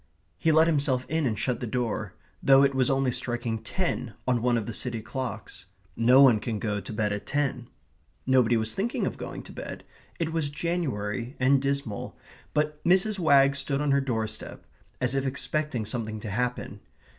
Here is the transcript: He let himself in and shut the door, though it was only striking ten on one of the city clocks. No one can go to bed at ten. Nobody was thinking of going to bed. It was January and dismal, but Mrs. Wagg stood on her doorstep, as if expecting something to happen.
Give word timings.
He 0.39 0.51
let 0.51 0.65
himself 0.65 1.05
in 1.09 1.27
and 1.27 1.37
shut 1.37 1.59
the 1.59 1.67
door, 1.67 2.15
though 2.41 2.63
it 2.63 2.73
was 2.73 2.89
only 2.89 3.11
striking 3.11 3.61
ten 3.61 4.15
on 4.27 4.41
one 4.41 4.57
of 4.57 4.65
the 4.65 4.73
city 4.73 4.99
clocks. 4.99 5.67
No 5.95 6.23
one 6.23 6.39
can 6.39 6.57
go 6.57 6.79
to 6.79 6.91
bed 6.91 7.13
at 7.13 7.27
ten. 7.27 7.67
Nobody 8.25 8.57
was 8.57 8.73
thinking 8.73 9.05
of 9.05 9.19
going 9.19 9.43
to 9.43 9.51
bed. 9.53 9.83
It 10.19 10.33
was 10.33 10.49
January 10.49 11.35
and 11.39 11.61
dismal, 11.61 12.17
but 12.55 12.83
Mrs. 12.83 13.19
Wagg 13.19 13.55
stood 13.55 13.79
on 13.79 13.91
her 13.91 14.01
doorstep, 14.01 14.65
as 14.99 15.13
if 15.13 15.23
expecting 15.27 15.85
something 15.85 16.19
to 16.21 16.31
happen. 16.31 16.79